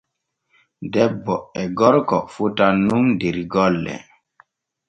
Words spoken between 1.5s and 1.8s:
e